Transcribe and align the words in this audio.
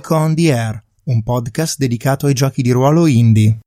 Geek 0.00 0.10
on 0.12 0.34
the 0.34 0.50
Air, 0.50 0.82
un 1.04 1.22
podcast 1.22 1.76
dedicato 1.76 2.24
ai 2.24 2.32
giochi 2.32 2.62
di 2.62 2.70
ruolo 2.70 3.06
indie. 3.06 3.58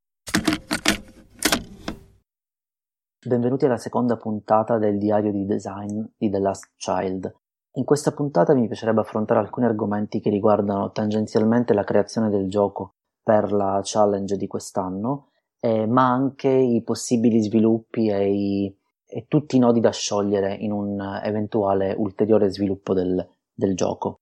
Benvenuti 3.23 3.65
alla 3.65 3.77
seconda 3.77 4.17
puntata 4.17 4.79
del 4.79 4.97
diario 4.97 5.31
di 5.31 5.45
design 5.45 6.03
di 6.17 6.31
The 6.31 6.39
Last 6.39 6.71
Child. 6.75 7.31
In 7.73 7.83
questa 7.83 8.13
puntata 8.13 8.55
mi 8.55 8.65
piacerebbe 8.65 9.01
affrontare 9.01 9.41
alcuni 9.41 9.67
argomenti 9.67 10.21
che 10.21 10.31
riguardano 10.31 10.91
tangenzialmente 10.91 11.75
la 11.75 11.83
creazione 11.83 12.31
del 12.31 12.49
gioco 12.49 12.95
per 13.21 13.51
la 13.51 13.79
challenge 13.83 14.35
di 14.35 14.47
quest'anno, 14.47 15.27
eh, 15.59 15.85
ma 15.85 16.09
anche 16.09 16.49
i 16.49 16.81
possibili 16.81 17.43
sviluppi 17.43 18.09
e, 18.09 18.33
i, 18.33 18.77
e, 19.05 19.25
tutti 19.27 19.57
i 19.57 19.59
nodi 19.59 19.79
da 19.79 19.91
sciogliere 19.91 20.55
in 20.55 20.71
un 20.71 20.99
eventuale 21.23 21.93
ulteriore 21.95 22.49
sviluppo 22.49 22.95
del, 22.95 23.23
del 23.53 23.75
gioco. 23.75 24.17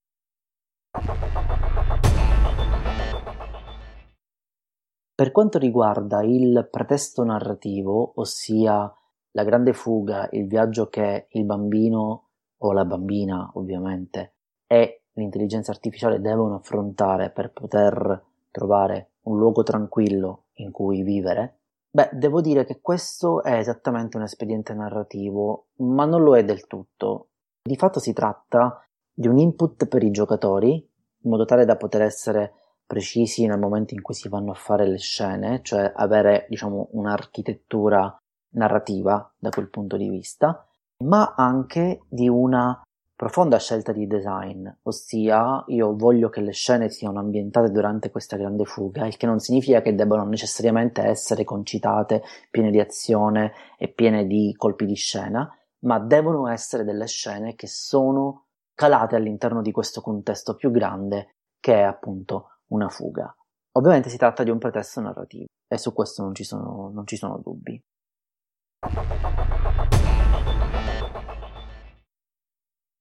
Per 5.21 5.31
quanto 5.31 5.59
riguarda 5.59 6.23
il 6.23 6.67
pretesto 6.71 7.23
narrativo, 7.23 8.13
ossia 8.16 8.91
la 9.34 9.44
grande 9.44 9.71
fuga, 9.71 10.27
il 10.31 10.47
viaggio 10.47 10.88
che 10.88 11.27
il 11.30 11.45
bambino 11.45 12.30
o 12.57 12.73
la 12.73 12.85
bambina, 12.85 13.52
ovviamente, 13.53 14.34
e 14.66 15.03
l'intelligenza 15.11 15.70
artificiale 15.70 16.21
devono 16.21 16.55
affrontare 16.55 17.30
per 17.30 17.52
poter 17.52 18.20
trovare 18.49 19.11
un 19.25 19.38
luogo 19.38 19.61
tranquillo 19.61 20.45
in 20.53 20.71
cui 20.71 21.03
vivere, 21.03 21.59
beh, 21.91 22.09
devo 22.13 22.41
dire 22.41 22.66
che 22.66 22.81
questo 22.81 23.44
è 23.44 23.59
esattamente 23.59 24.17
un 24.17 24.23
espediente 24.23 24.73
narrativo, 24.73 25.67
ma 25.81 26.06
non 26.06 26.23
lo 26.23 26.35
è 26.35 26.44
del 26.44 26.66
tutto. 26.66 27.28
Di 27.61 27.75
fatto 27.75 28.00
si 28.00 28.11
tratta 28.13 28.83
di 29.13 29.28
un 29.28 29.38
input 29.38 29.85
per 29.85 30.02
i 30.02 30.09
giocatori, 30.09 30.73
in 30.73 31.30
modo 31.30 31.45
tale 31.45 31.66
da 31.66 31.78
poter 31.78 32.02
essere 32.02 32.53
precisi 32.92 33.45
nel 33.45 33.58
momento 33.58 33.94
in 33.94 34.02
cui 34.02 34.14
si 34.14 34.28
vanno 34.28 34.52
a 34.52 34.56
fare 34.56 34.86
le 34.86 34.97
scene, 34.97 35.61
cioè 35.64 35.94
avere, 35.95 36.45
diciamo, 36.50 36.89
un'architettura 36.92 38.17
narrativa 38.56 39.34
da 39.39 39.50
quel 39.50 39.70
punto 39.70 39.95
di 39.95 40.09
vista, 40.09 40.67
ma 41.06 41.34
anche 41.38 42.02
di 42.09 42.28
una 42.28 42.81
profonda 43.16 43.59
scelta 43.59 43.94
di 43.94 44.08
design, 44.08 44.67
ossia 44.84 45.64
io 45.67 45.95
voglio 45.95 46.28
che 46.28 46.42
le 46.42 46.52
scene 46.52 46.89
siano 46.89 47.19
ambientate 47.19 47.72
durante 47.72 48.12
questa 48.12 48.36
grande 48.36 48.66
fuga, 48.66 49.08
il 49.08 49.16
che 49.16 49.25
non 49.25 49.39
significa 49.39 49.81
che 49.81 49.95
debbano 49.95 50.25
necessariamente 50.25 51.02
essere 51.02 51.45
concitate, 51.45 52.22
piene 52.50 52.72
di 52.72 52.80
azione 52.81 53.53
e 53.78 53.88
piene 53.88 54.28
di 54.28 54.53
colpi 54.58 54.86
di 54.86 54.95
scena, 54.95 55.50
ma 55.86 55.97
devono 55.97 56.50
essere 56.50 56.84
delle 56.84 57.08
scene 57.08 57.56
che 57.56 57.67
sono 57.67 58.47
calate 58.75 59.16
all'interno 59.16 59.62
di 59.62 59.72
questo 59.72 60.02
contesto 60.02 60.56
più 60.56 60.72
grande 60.72 61.36
che 61.62 61.75
è 61.75 61.84
appunto 61.84 62.50
una 62.72 62.89
fuga. 62.89 63.33
Ovviamente 63.73 64.09
si 64.09 64.17
tratta 64.17 64.44
di 64.44 64.50
un 64.50 64.58
pretesto 64.58 65.00
narrativo 65.00 65.45
e 65.67 65.77
su 65.77 65.94
questo 65.94 66.23
non 66.23 66.36
ci 66.36 66.44
sono, 66.44 66.91
non 66.94 67.05
ci 67.08 67.16
sono 67.16 67.38
dubbi. 67.38 67.81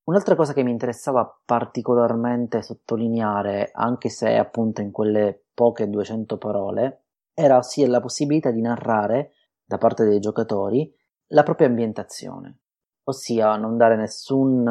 Un'altra 0.04 0.34
cosa 0.34 0.52
che 0.52 0.64
mi 0.64 0.72
interessava 0.72 1.40
particolarmente 1.44 2.62
sottolineare, 2.62 3.70
anche 3.72 4.08
se 4.08 4.36
appunto 4.36 4.80
in 4.80 4.90
quelle 4.90 5.46
poche 5.54 5.88
200 5.88 6.36
parole, 6.36 7.04
era 7.32 7.62
sia 7.62 7.88
la 7.88 8.00
possibilità 8.00 8.50
di 8.50 8.60
narrare 8.60 9.32
da 9.64 9.78
parte 9.78 10.04
dei 10.04 10.18
giocatori 10.18 10.92
la 11.28 11.44
propria 11.44 11.68
ambientazione, 11.68 12.58
ossia 13.04 13.56
non 13.56 13.76
dare 13.76 13.94
nessun, 13.94 14.64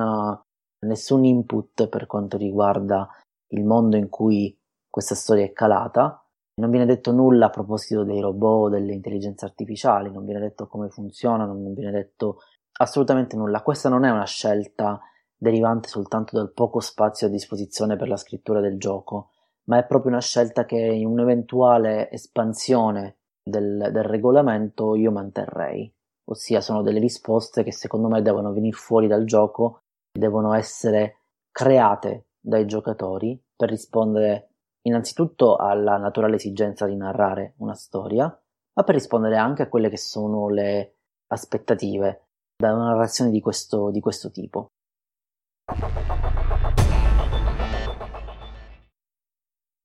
nessun 0.79 1.23
input 1.23 1.87
per 1.87 2.05
quanto 2.05 2.35
riguarda 2.35 3.07
il 3.51 3.63
mondo 3.63 3.95
in 3.95 4.09
cui 4.09 4.58
questa 4.99 5.15
storia 5.15 5.45
è 5.45 5.53
calata, 5.53 6.21
non 6.55 6.69
viene 6.71 6.85
detto 6.85 7.13
nulla 7.13 7.45
a 7.45 7.49
proposito 7.49 8.03
dei 8.03 8.19
robot, 8.19 8.71
delle 8.71 8.91
intelligenze 8.91 9.45
artificiali, 9.45 10.11
non 10.11 10.25
viene 10.25 10.41
detto 10.41 10.67
come 10.67 10.89
funzionano, 10.89 11.53
non 11.53 11.73
viene 11.73 11.91
detto 11.91 12.41
assolutamente 12.79 13.37
nulla. 13.37 13.61
Questa 13.61 13.87
non 13.87 14.03
è 14.03 14.09
una 14.09 14.25
scelta 14.25 14.99
derivante 15.37 15.87
soltanto 15.87 16.35
dal 16.35 16.51
poco 16.51 16.81
spazio 16.81 17.27
a 17.27 17.29
disposizione 17.29 17.95
per 17.95 18.09
la 18.09 18.17
scrittura 18.17 18.59
del 18.59 18.77
gioco, 18.77 19.29
ma 19.69 19.77
è 19.77 19.85
proprio 19.85 20.11
una 20.11 20.19
scelta 20.19 20.65
che 20.65 20.75
in 20.75 21.07
un'eventuale 21.07 22.11
espansione 22.11 23.19
del, 23.41 23.91
del 23.93 24.03
regolamento 24.03 24.95
io 24.95 25.11
manterrei. 25.11 25.89
Ossia 26.25 26.59
sono 26.59 26.81
delle 26.81 26.99
risposte 26.99 27.63
che 27.63 27.71
secondo 27.71 28.09
me 28.09 28.21
devono 28.21 28.51
venire 28.51 28.75
fuori 28.75 29.07
dal 29.07 29.23
gioco, 29.23 29.83
devono 30.11 30.53
essere 30.53 31.19
create 31.51 32.31
dai 32.37 32.65
giocatori 32.65 33.41
per 33.55 33.69
rispondere 33.69 34.49
innanzitutto 34.83 35.55
alla 35.55 35.97
naturale 35.97 36.35
esigenza 36.35 36.85
di 36.85 36.95
narrare 36.95 37.53
una 37.57 37.75
storia, 37.75 38.25
ma 38.25 38.83
per 38.83 38.95
rispondere 38.95 39.37
anche 39.37 39.63
a 39.63 39.69
quelle 39.69 39.89
che 39.89 39.97
sono 39.97 40.49
le 40.49 40.95
aspettative 41.27 42.27
da 42.55 42.73
una 42.73 42.89
narrazione 42.89 43.31
di 43.31 43.41
questo, 43.41 43.91
di 43.91 43.99
questo 43.99 44.31
tipo. 44.31 44.67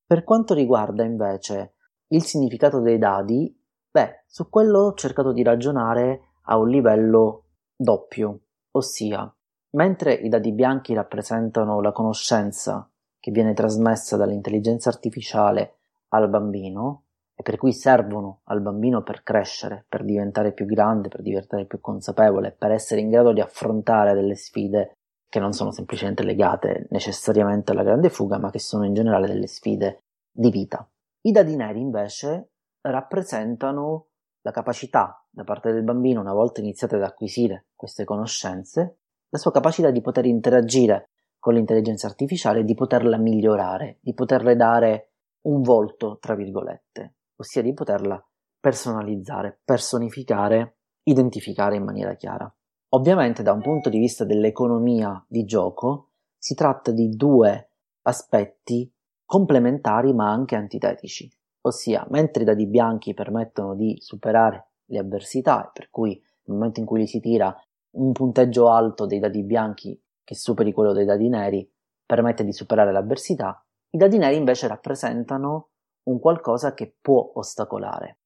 Per 0.07 0.23
quanto 0.23 0.53
riguarda 0.53 1.03
invece 1.03 1.75
il 2.09 2.23
significato 2.23 2.79
dei 2.79 2.97
dadi, 2.97 3.53
beh, 3.89 4.23
su 4.27 4.49
quello 4.49 4.79
ho 4.79 4.93
cercato 4.93 5.31
di 5.31 5.43
ragionare 5.43 6.33
a 6.43 6.57
un 6.57 6.69
livello 6.69 7.45
doppio, 7.75 8.41
ossia, 8.71 9.33
mentre 9.71 10.13
i 10.13 10.29
dadi 10.29 10.51
bianchi 10.51 10.93
rappresentano 10.93 11.81
la 11.81 11.91
conoscenza 11.91 12.89
che 13.25 13.31
viene 13.31 13.55
trasmessa 13.55 14.17
dall'intelligenza 14.17 14.89
artificiale 14.89 15.77
al 16.09 16.29
bambino 16.29 17.05
e 17.33 17.41
per 17.41 17.57
cui 17.57 17.73
servono 17.73 18.41
al 18.43 18.61
bambino 18.61 19.01
per 19.01 19.23
crescere, 19.23 19.83
per 19.89 20.03
diventare 20.03 20.51
più 20.51 20.67
grande, 20.67 21.07
per 21.07 21.23
diventare 21.23 21.65
più 21.65 21.81
consapevole, 21.81 22.51
per 22.51 22.69
essere 22.69 23.01
in 23.01 23.09
grado 23.09 23.33
di 23.33 23.41
affrontare 23.41 24.13
delle 24.13 24.35
sfide 24.35 24.91
che 25.27 25.39
non 25.39 25.53
sono 25.53 25.71
semplicemente 25.71 26.21
legate 26.21 26.85
necessariamente 26.91 27.71
alla 27.71 27.81
grande 27.81 28.09
fuga, 28.09 28.37
ma 28.37 28.51
che 28.51 28.59
sono 28.59 28.85
in 28.85 28.93
generale 28.93 29.25
delle 29.25 29.47
sfide 29.47 30.03
di 30.31 30.51
vita. 30.51 30.87
I 31.21 31.31
dadi 31.31 31.55
neri 31.55 31.79
invece 31.79 32.51
rappresentano 32.81 34.09
la 34.41 34.51
capacità 34.51 35.25
da 35.31 35.43
parte 35.43 35.71
del 35.71 35.81
bambino, 35.81 36.21
una 36.21 36.33
volta 36.33 36.59
iniziate 36.59 36.97
ad 36.97 37.01
acquisire 37.01 37.69
queste 37.75 38.03
conoscenze, 38.03 38.99
la 39.29 39.39
sua 39.39 39.51
capacità 39.51 39.89
di 39.89 40.01
poter 40.01 40.25
interagire 40.25 41.09
con 41.45 41.53
l'intelligenza 41.53 42.07
artificiale 42.07 42.63
di 42.63 42.73
poterla 42.73 43.17
migliorare, 43.17 43.99
di 44.01 44.15
poterle 44.15 44.55
dare 44.55 45.11
un 45.41 45.61
volto, 45.61 46.17
tra 46.19 46.33
virgolette, 46.33 47.17
ossia 47.35 47.61
di 47.61 47.71
poterla 47.71 48.19
personalizzare, 48.59 49.59
personificare, 49.63 50.77
identificare 51.03 51.75
in 51.75 51.83
maniera 51.83 52.15
chiara. 52.15 52.51
Ovviamente 52.95 53.43
da 53.43 53.51
un 53.51 53.61
punto 53.61 53.89
di 53.89 53.99
vista 53.99 54.25
dell'economia 54.25 55.23
di 55.27 55.43
gioco 55.43 56.13
si 56.35 56.55
tratta 56.55 56.89
di 56.89 57.09
due 57.15 57.69
aspetti 58.01 58.91
complementari 59.23 60.15
ma 60.15 60.31
anche 60.31 60.55
antitetici, 60.55 61.31
ossia 61.61 62.07
mentre 62.09 62.41
i 62.41 62.45
dadi 62.47 62.65
bianchi 62.65 63.13
permettono 63.13 63.75
di 63.75 63.97
superare 63.99 64.69
le 64.85 64.97
avversità, 64.97 65.69
per 65.71 65.91
cui 65.91 66.19
nel 66.45 66.57
momento 66.57 66.79
in 66.79 66.87
cui 66.87 67.01
li 67.01 67.07
si 67.07 67.19
tira 67.19 67.55
un 67.97 68.13
punteggio 68.13 68.71
alto 68.71 69.05
dei 69.05 69.19
dadi 69.19 69.43
bianchi 69.43 69.99
che 70.25 70.35
superi 70.35 70.73
quello 70.73 70.91
dei 70.91 71.05
dadi 71.05 71.29
neri, 71.29 71.71
permette 72.05 72.43
di 72.43 72.51
superare 72.51 72.91
l'avversità, 72.91 73.63
i 73.91 73.97
dadi 73.97 74.17
neri 74.17 74.35
invece 74.35 74.67
rappresentano 74.67 75.69
un 76.09 76.19
qualcosa 76.19 76.73
che 76.73 76.97
può 76.99 77.31
ostacolare. 77.35 78.17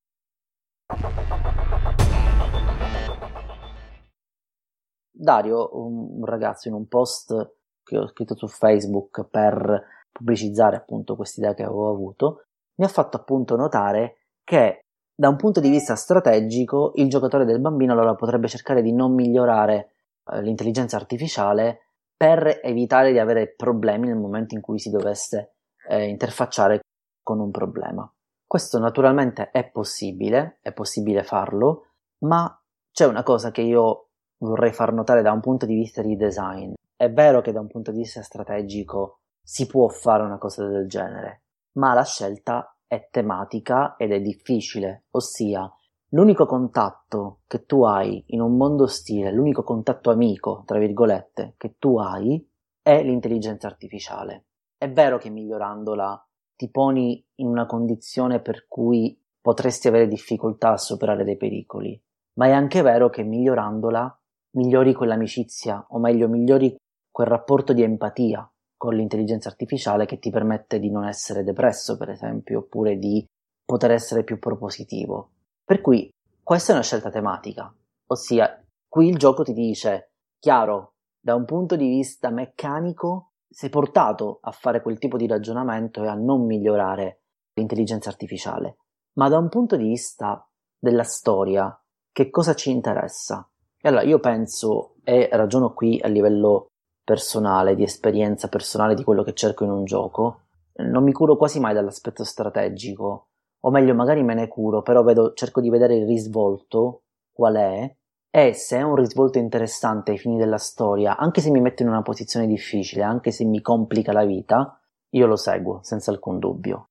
Dario, 5.11 5.69
un 5.77 6.25
ragazzo 6.25 6.69
in 6.69 6.73
un 6.73 6.87
post 6.87 7.57
che 7.83 7.97
ho 7.97 8.07
scritto 8.07 8.35
su 8.35 8.47
Facebook 8.47 9.27
per 9.29 9.83
pubblicizzare 10.11 10.77
appunto 10.77 11.15
quest'idea 11.15 11.53
che 11.53 11.63
avevo 11.63 11.89
avuto, 11.89 12.45
mi 12.75 12.85
ha 12.85 12.87
fatto 12.87 13.17
appunto 13.17 13.55
notare 13.55 14.17
che 14.43 14.85
da 15.13 15.27
un 15.27 15.35
punto 15.35 15.59
di 15.59 15.69
vista 15.69 15.95
strategico 15.95 16.93
il 16.95 17.09
giocatore 17.09 17.43
del 17.43 17.59
bambino 17.59 17.91
allora 17.91 18.15
potrebbe 18.15 18.47
cercare 18.47 18.81
di 18.81 18.93
non 18.93 19.13
migliorare 19.13 19.91
eh, 20.31 20.41
l'intelligenza 20.41 20.95
artificiale 20.95 21.88
per 22.19 22.59
evitare 22.63 23.13
di 23.13 23.17
avere 23.17 23.53
problemi 23.55 24.07
nel 24.07 24.17
momento 24.17 24.53
in 24.53 24.59
cui 24.59 24.77
si 24.77 24.89
dovesse 24.89 25.53
eh, 25.87 26.03
interfacciare 26.09 26.81
con 27.23 27.39
un 27.39 27.49
problema. 27.49 28.13
Questo 28.45 28.77
naturalmente 28.77 29.51
è 29.51 29.69
possibile, 29.69 30.59
è 30.61 30.73
possibile 30.73 31.23
farlo, 31.23 31.91
ma 32.25 32.61
c'è 32.91 33.05
una 33.05 33.23
cosa 33.23 33.51
che 33.51 33.61
io 33.61 34.09
vorrei 34.39 34.73
far 34.73 34.91
notare 34.91 35.21
da 35.21 35.31
un 35.31 35.39
punto 35.39 35.65
di 35.65 35.75
vista 35.75 36.01
di 36.01 36.17
design. 36.17 36.73
È 36.93 37.09
vero 37.09 37.39
che 37.39 37.53
da 37.53 37.61
un 37.61 37.67
punto 37.67 37.91
di 37.91 37.99
vista 37.99 38.21
strategico 38.21 39.19
si 39.41 39.65
può 39.65 39.87
fare 39.87 40.23
una 40.23 40.37
cosa 40.37 40.67
del 40.67 40.89
genere, 40.89 41.43
ma 41.77 41.93
la 41.93 42.03
scelta 42.03 42.75
è 42.85 43.07
tematica 43.09 43.95
ed 43.95 44.11
è 44.11 44.19
difficile, 44.19 45.05
ossia 45.11 45.71
L'unico 46.13 46.47
contatto 46.47 47.41
che 47.45 47.65
tu 47.65 47.83
hai 47.83 48.23
in 48.29 48.41
un 48.41 48.57
mondo 48.57 48.85
ostile, 48.85 49.31
l'unico 49.31 49.61
contatto 49.61 50.09
amico, 50.09 50.63
tra 50.65 50.79
virgolette, 50.79 51.53
che 51.55 51.75
tu 51.77 51.99
hai 51.99 52.43
è 52.81 53.03
l'intelligenza 53.03 53.67
artificiale. 53.67 54.45
è 54.75 54.91
vero 54.91 55.19
che 55.19 55.29
migliorandola 55.29 56.27
ti 56.55 56.71
poni 56.71 57.23
in 57.35 57.47
una 57.47 57.67
condizione 57.67 58.41
per 58.41 58.65
cui 58.67 59.21
potresti 59.39 59.87
avere 59.87 60.07
difficoltà 60.07 60.71
a 60.71 60.77
superare 60.77 61.23
dei 61.23 61.37
pericoli, 61.37 62.01
ma 62.39 62.47
è 62.47 62.51
anche 62.53 62.81
vero 62.81 63.09
che 63.09 63.21
migliorandola 63.21 64.19
migliori 64.55 64.95
quell'amicizia, 64.95 65.85
o 65.89 65.99
meglio 65.99 66.27
migliori 66.27 66.75
quel 67.11 67.27
rapporto 67.27 67.71
di 67.71 67.83
empatia 67.83 68.51
con 68.75 68.95
l'intelligenza 68.95 69.49
artificiale 69.49 70.07
che 70.07 70.17
ti 70.17 70.31
permette 70.31 70.79
di 70.79 70.89
non 70.89 71.05
essere 71.05 71.43
depresso, 71.43 71.97
per 71.97 72.09
esempio, 72.09 72.59
oppure 72.59 72.97
di 72.97 73.23
poter 73.63 73.91
essere 73.91 74.23
più 74.23 74.39
propositivo. 74.39 75.33
Per 75.69 75.81
cui 75.81 76.09
questa 76.41 76.71
è 76.71 76.73
una 76.73 76.83
scelta 76.83 77.11
tematica, 77.11 77.71
ossia 78.07 78.59
qui 78.87 79.07
il 79.07 79.19
gioco 79.19 79.43
ti 79.43 79.53
dice, 79.53 80.13
chiaro, 80.39 80.95
da 81.19 81.35
un 81.35 81.45
punto 81.45 81.75
di 81.75 81.87
vista 81.87 82.31
meccanico 82.31 83.33
sei 83.47 83.69
portato 83.69 84.39
a 84.41 84.49
fare 84.49 84.81
quel 84.81 84.97
tipo 84.97 85.15
di 85.15 85.27
ragionamento 85.27 86.03
e 86.03 86.07
a 86.07 86.15
non 86.15 86.47
migliorare 86.47 87.21
l'intelligenza 87.53 88.09
artificiale, 88.09 88.77
ma 89.17 89.29
da 89.29 89.37
un 89.37 89.47
punto 89.47 89.75
di 89.75 89.83
vista 89.83 90.43
della 90.75 91.03
storia, 91.03 91.79
che 92.11 92.31
cosa 92.31 92.55
ci 92.55 92.71
interessa? 92.71 93.47
E 93.79 93.89
allora 93.89 94.01
io 94.01 94.19
penso 94.19 94.95
e 95.03 95.29
ragiono 95.31 95.75
qui 95.75 95.99
a 96.01 96.07
livello 96.07 96.69
personale, 97.03 97.75
di 97.75 97.83
esperienza 97.83 98.47
personale 98.47 98.95
di 98.95 99.03
quello 99.03 99.21
che 99.21 99.35
cerco 99.35 99.65
in 99.65 99.69
un 99.69 99.85
gioco, 99.85 100.45
non 100.77 101.03
mi 101.03 101.11
curo 101.11 101.37
quasi 101.37 101.59
mai 101.59 101.75
dall'aspetto 101.75 102.23
strategico, 102.23 103.27
o 103.61 103.71
meglio 103.71 103.93
magari 103.93 104.23
me 104.23 104.33
ne 104.33 104.47
curo, 104.47 104.81
però 104.81 105.03
vedo, 105.03 105.33
cerco 105.33 105.61
di 105.61 105.69
vedere 105.69 105.95
il 105.95 106.05
risvolto, 106.05 107.03
qual 107.31 107.55
è, 107.55 107.95
e 108.31 108.53
se 108.53 108.77
è 108.77 108.81
un 108.81 108.95
risvolto 108.95 109.37
interessante 109.37 110.11
ai 110.11 110.17
fini 110.17 110.37
della 110.37 110.57
storia, 110.57 111.17
anche 111.17 111.41
se 111.41 111.49
mi 111.49 111.61
mette 111.61 111.83
in 111.83 111.89
una 111.89 112.01
posizione 112.01 112.47
difficile, 112.47 113.01
anche 113.01 113.31
se 113.31 113.43
mi 113.43 113.61
complica 113.61 114.11
la 114.11 114.23
vita, 114.23 114.79
io 115.09 115.25
lo 115.25 115.35
seguo, 115.35 115.79
senza 115.81 116.11
alcun 116.11 116.37
dubbio. 116.37 116.89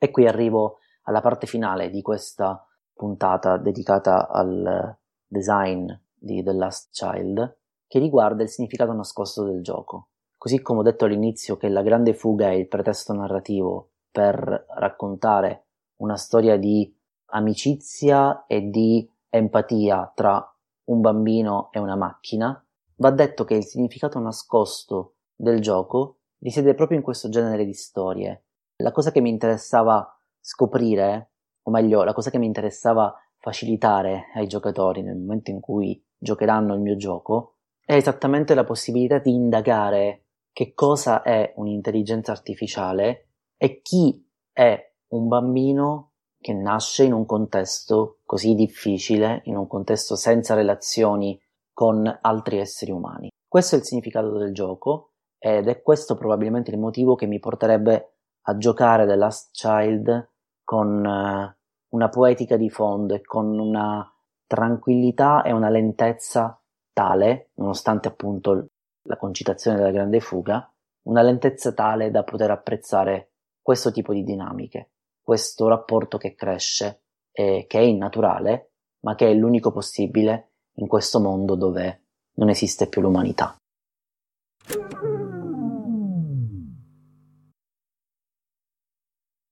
E 0.00 0.10
qui 0.10 0.26
arrivo 0.26 0.78
alla 1.02 1.20
parte 1.20 1.46
finale 1.46 1.90
di 1.90 2.02
questa 2.02 2.64
puntata 2.92 3.56
dedicata 3.56 4.28
al 4.28 4.96
design 5.26 5.88
di 6.12 6.42
The 6.42 6.52
Last 6.52 6.90
Child, 6.90 7.58
che 7.86 7.98
riguarda 7.98 8.42
il 8.42 8.48
significato 8.48 8.92
nascosto 8.92 9.44
del 9.44 9.62
gioco. 9.62 10.08
Così 10.38 10.62
come 10.62 10.80
ho 10.80 10.82
detto 10.84 11.04
all'inizio 11.04 11.56
che 11.56 11.68
la 11.68 11.82
grande 11.82 12.14
fuga 12.14 12.48
è 12.48 12.54
il 12.54 12.68
pretesto 12.68 13.12
narrativo 13.12 13.90
per 14.08 14.66
raccontare 14.76 15.66
una 15.96 16.16
storia 16.16 16.56
di 16.56 16.96
amicizia 17.30 18.46
e 18.46 18.70
di 18.70 19.10
empatia 19.28 20.12
tra 20.14 20.56
un 20.84 21.00
bambino 21.00 21.70
e 21.72 21.80
una 21.80 21.96
macchina, 21.96 22.64
va 22.96 23.10
detto 23.10 23.44
che 23.44 23.54
il 23.54 23.64
significato 23.64 24.20
nascosto 24.20 25.16
del 25.34 25.60
gioco 25.60 26.18
risiede 26.38 26.74
proprio 26.74 26.98
in 26.98 27.04
questo 27.04 27.28
genere 27.28 27.64
di 27.64 27.74
storie. 27.74 28.44
La 28.76 28.92
cosa 28.92 29.10
che 29.10 29.20
mi 29.20 29.30
interessava 29.30 30.08
scoprire, 30.40 31.32
o 31.62 31.70
meglio, 31.72 32.04
la 32.04 32.14
cosa 32.14 32.30
che 32.30 32.38
mi 32.38 32.46
interessava 32.46 33.12
facilitare 33.36 34.26
ai 34.34 34.46
giocatori 34.46 35.02
nel 35.02 35.16
momento 35.16 35.50
in 35.50 35.60
cui 35.60 36.00
giocheranno 36.16 36.74
il 36.74 36.80
mio 36.80 36.96
gioco, 36.96 37.56
è 37.84 37.94
esattamente 37.94 38.54
la 38.54 38.64
possibilità 38.64 39.18
di 39.18 39.32
indagare 39.32 40.26
che 40.58 40.74
cosa 40.74 41.22
è 41.22 41.52
un'intelligenza 41.54 42.32
artificiale 42.32 43.28
e 43.56 43.80
chi 43.80 44.28
è 44.52 44.92
un 45.10 45.28
bambino 45.28 46.14
che 46.36 46.52
nasce 46.52 47.04
in 47.04 47.12
un 47.12 47.26
contesto 47.26 48.18
così 48.24 48.56
difficile, 48.56 49.42
in 49.44 49.56
un 49.56 49.68
contesto 49.68 50.16
senza 50.16 50.54
relazioni 50.54 51.40
con 51.72 52.12
altri 52.22 52.58
esseri 52.58 52.90
umani. 52.90 53.28
Questo 53.46 53.76
è 53.76 53.78
il 53.78 53.84
significato 53.84 54.36
del 54.36 54.52
gioco 54.52 55.12
ed 55.38 55.68
è 55.68 55.80
questo 55.80 56.16
probabilmente 56.16 56.72
il 56.72 56.78
motivo 56.80 57.14
che 57.14 57.26
mi 57.26 57.38
porterebbe 57.38 58.14
a 58.46 58.56
giocare 58.56 59.06
The 59.06 59.14
Last 59.14 59.50
Child 59.52 60.30
con 60.64 61.04
uh, 61.04 61.94
una 61.94 62.08
poetica 62.08 62.56
di 62.56 62.68
fondo 62.68 63.14
e 63.14 63.20
con 63.20 63.56
una 63.60 64.12
tranquillità 64.44 65.42
e 65.42 65.52
una 65.52 65.68
lentezza 65.68 66.60
tale, 66.92 67.50
nonostante 67.54 68.08
appunto 68.08 68.67
la 69.08 69.16
concitazione 69.16 69.76
della 69.76 69.90
grande 69.90 70.20
fuga, 70.20 70.72
una 71.08 71.22
lentezza 71.22 71.72
tale 71.72 72.10
da 72.10 72.22
poter 72.22 72.50
apprezzare 72.50 73.32
questo 73.60 73.90
tipo 73.90 74.12
di 74.12 74.22
dinamiche 74.22 74.90
questo 75.28 75.68
rapporto 75.68 76.16
che 76.16 76.34
cresce 76.34 77.02
e 77.30 77.66
che 77.68 77.78
è 77.78 77.82
innaturale, 77.82 78.70
ma 79.00 79.14
che 79.14 79.28
è 79.30 79.34
l'unico 79.34 79.70
possibile 79.70 80.52
in 80.76 80.86
questo 80.86 81.20
mondo 81.20 81.54
dove 81.54 82.04
non 82.36 82.48
esiste 82.48 82.88
più 82.88 83.02
l'umanità. 83.02 83.57